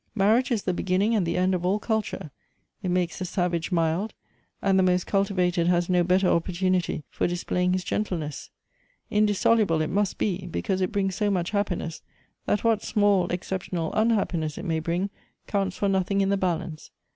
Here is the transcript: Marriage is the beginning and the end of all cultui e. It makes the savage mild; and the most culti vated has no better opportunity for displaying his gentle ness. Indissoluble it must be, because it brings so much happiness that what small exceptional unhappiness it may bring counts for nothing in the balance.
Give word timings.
Marriage 0.15 0.49
is 0.51 0.63
the 0.63 0.73
beginning 0.73 1.13
and 1.13 1.27
the 1.27 1.37
end 1.37 1.53
of 1.53 1.63
all 1.63 1.79
cultui 1.79 2.25
e. 2.25 2.29
It 2.81 2.89
makes 2.89 3.19
the 3.19 3.25
savage 3.25 3.71
mild; 3.71 4.15
and 4.59 4.79
the 4.79 4.81
most 4.81 5.05
culti 5.05 5.29
vated 5.35 5.67
has 5.67 5.89
no 5.89 6.03
better 6.03 6.27
opportunity 6.27 7.03
for 7.11 7.27
displaying 7.27 7.73
his 7.73 7.83
gentle 7.83 8.17
ness. 8.17 8.49
Indissoluble 9.11 9.79
it 9.79 9.91
must 9.91 10.17
be, 10.17 10.47
because 10.47 10.81
it 10.81 10.91
brings 10.91 11.13
so 11.15 11.29
much 11.29 11.51
happiness 11.51 12.01
that 12.47 12.63
what 12.63 12.81
small 12.81 13.27
exceptional 13.27 13.93
unhappiness 13.93 14.57
it 14.57 14.65
may 14.65 14.79
bring 14.79 15.11
counts 15.45 15.77
for 15.77 15.87
nothing 15.87 16.21
in 16.21 16.29
the 16.29 16.35
balance. 16.37 16.89